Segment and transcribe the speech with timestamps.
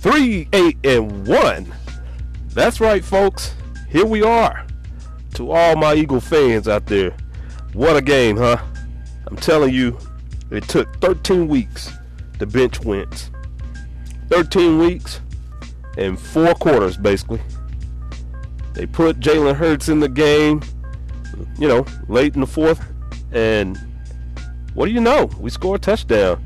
[0.00, 1.70] Three, eight, and one.
[2.54, 3.54] That's right, folks.
[3.90, 4.66] Here we are.
[5.34, 7.14] To all my Eagle fans out there,
[7.74, 8.56] what a game, huh?
[9.26, 9.98] I'm telling you,
[10.50, 11.92] it took 13 weeks
[12.38, 13.30] to bench Wentz.
[14.30, 15.20] 13 weeks
[15.98, 17.42] and four quarters, basically.
[18.72, 20.62] They put Jalen Hurts in the game,
[21.58, 22.82] you know, late in the fourth,
[23.32, 23.78] and
[24.72, 25.26] what do you know?
[25.38, 26.42] We score a touchdown.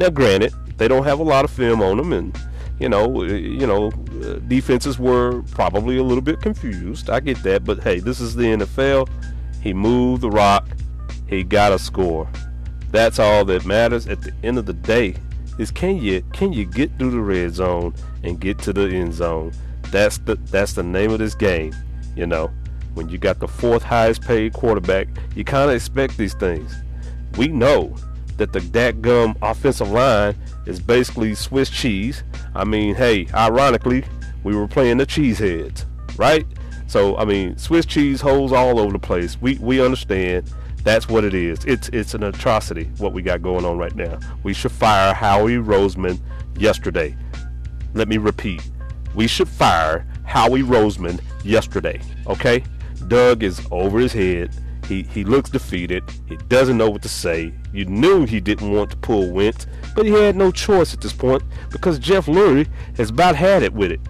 [0.00, 2.36] Now, granted, they don't have a lot of film on them, and
[2.78, 3.88] you know, you know,
[4.22, 7.10] uh, defenses were probably a little bit confused.
[7.10, 9.08] I get that, but hey, this is the NFL.
[9.60, 10.68] He moved the rock.
[11.26, 12.28] He got a score.
[12.90, 14.06] That's all that matters.
[14.06, 15.16] At the end of the day,
[15.58, 19.14] is can you can you get through the red zone and get to the end
[19.14, 19.52] zone?
[19.90, 21.74] That's the that's the name of this game.
[22.14, 22.50] You know,
[22.94, 26.74] when you got the fourth highest paid quarterback, you kind of expect these things.
[27.36, 27.96] We know
[28.38, 30.34] that the dat gum offensive line
[30.66, 32.22] is basically Swiss cheese.
[32.54, 34.04] I mean, hey, ironically,
[34.42, 35.84] we were playing the cheeseheads,
[36.16, 36.46] right?
[36.86, 39.40] So I mean, Swiss cheese holes all over the place.
[39.40, 40.50] We we understand
[40.84, 41.64] that's what it is.
[41.64, 44.18] It's it's an atrocity what we got going on right now.
[44.42, 46.18] We should fire Howie Roseman
[46.56, 47.16] yesterday.
[47.94, 48.62] Let me repeat.
[49.14, 52.00] We should fire Howie Roseman yesterday.
[52.26, 52.62] Okay?
[53.08, 54.54] Doug is over his head.
[54.88, 56.02] He he looks defeated.
[56.26, 57.52] He doesn't know what to say.
[57.74, 61.12] You knew he didn't want to pull Wentz, but he had no choice at this
[61.12, 64.00] point because Jeff Lurie has about had it with it.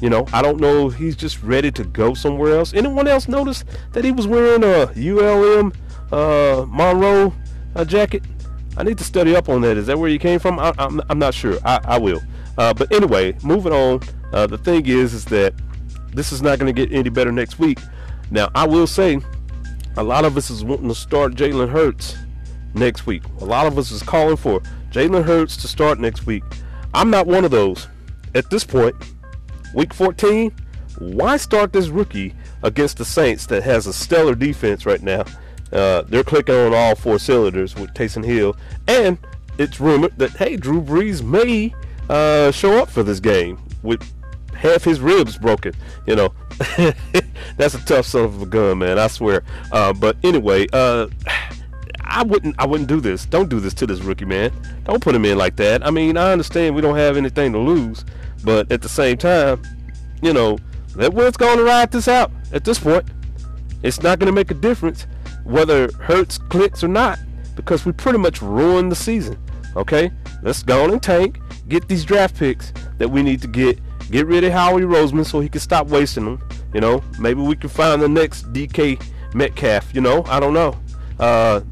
[0.00, 2.72] You know, I don't know if he's just ready to go somewhere else.
[2.72, 5.72] Anyone else notice that he was wearing a ULM
[6.10, 7.34] uh, Monroe
[7.76, 8.24] uh, jacket?
[8.78, 9.76] I need to study up on that.
[9.76, 10.58] Is that where you came from?
[10.58, 11.58] I, am I'm, I'm not sure.
[11.64, 12.22] I, I will.
[12.56, 14.00] Uh, but anyway, moving on.
[14.32, 15.54] Uh, the thing is, is that
[16.14, 17.78] this is not going to get any better next week.
[18.30, 19.20] Now, I will say
[19.96, 22.16] a lot of us is wanting to start Jalen Hurts
[22.74, 23.22] next week.
[23.40, 26.44] A lot of us is calling for Jalen Hurts to start next week.
[26.94, 27.88] I'm not one of those.
[28.34, 28.94] At this point,
[29.74, 30.52] week 14,
[30.98, 35.24] why start this rookie against the Saints that has a stellar defense right now?
[35.72, 38.56] Uh, they're clicking on all four cylinders with Taysom Hill,
[38.88, 39.18] and
[39.58, 41.74] it's rumored that hey, Drew Brees may
[42.08, 44.02] uh, show up for this game with
[44.62, 45.74] half his ribs broken.
[46.06, 46.34] You know,
[47.56, 48.98] that's a tough son of a gun, man.
[48.98, 49.42] I swear.
[49.70, 51.08] Uh, but anyway, uh,
[52.04, 52.54] I wouldn't.
[52.58, 53.26] I wouldn't do this.
[53.26, 54.52] Don't do this to this rookie, man.
[54.84, 55.84] Don't put him in like that.
[55.84, 58.04] I mean, I understand we don't have anything to lose,
[58.44, 59.62] but at the same time,
[60.20, 60.58] you know,
[60.94, 62.30] let Wentz going to ride this out.
[62.52, 63.06] At this point,
[63.82, 65.06] it's not going to make a difference
[65.44, 67.18] whether Hurts clicks or not
[67.56, 69.38] because we pretty much ruined the season.
[69.74, 70.10] Okay,
[70.42, 73.78] let's go on and tank, get these draft picks that we need to get
[74.12, 76.48] Get rid of Howie Roseman so he can stop wasting them.
[76.74, 79.02] You know, maybe we can find the next DK
[79.34, 79.94] Metcalf.
[79.94, 80.78] You know, I don't know.
[81.18, 81.62] Uh,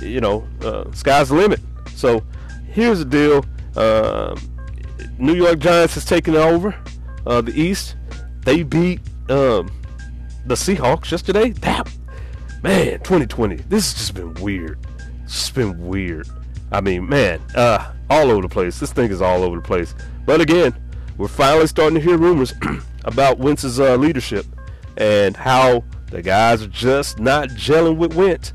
[0.00, 1.60] you know, uh, sky's the limit.
[1.96, 2.22] So
[2.70, 3.44] here's the deal.
[3.76, 4.38] Uh,
[5.18, 6.72] New York Giants has taken over
[7.26, 7.96] uh, the East.
[8.44, 9.68] They beat um,
[10.46, 11.50] the Seahawks yesterday.
[11.50, 11.92] That
[12.62, 13.56] man, 2020.
[13.56, 14.78] This has just been weird.
[15.24, 16.28] It's just been weird.
[16.70, 18.78] I mean, man, uh, all over the place.
[18.78, 19.96] This thing is all over the place.
[20.24, 20.74] But again,
[21.18, 22.54] we're finally starting to hear rumors
[23.04, 24.46] about Wentz's uh, leadership
[24.96, 28.54] and how the guys are just not gelling with Wentz.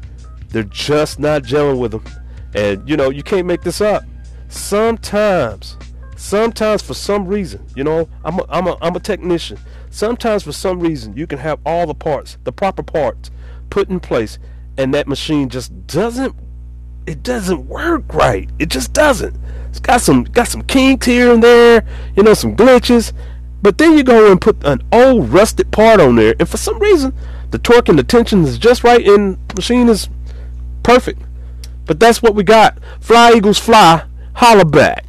[0.50, 2.04] They're just not gelling with him.
[2.56, 4.04] And, you know, you can't make this up.
[4.48, 5.78] Sometimes,
[6.16, 9.58] sometimes for some reason, you know, I'm a, I'm a, I'm a technician.
[9.90, 13.30] Sometimes for some reason, you can have all the parts, the proper parts,
[13.70, 14.40] put in place,
[14.78, 16.36] and that machine just doesn't,
[17.08, 18.50] it doesn't work right.
[18.58, 19.36] It just doesn't.
[19.74, 21.84] It's got some got some kinks here and there,
[22.16, 23.12] you know, some glitches.
[23.64, 26.78] But then you go and put an old rusted part on there, and for some
[26.78, 27.12] reason,
[27.50, 30.10] the torque and the tension is just right, and machine is
[30.84, 31.24] perfect.
[31.88, 32.78] But that's what we got.
[33.00, 34.04] Fly Eagles fly,
[34.36, 35.06] holla back.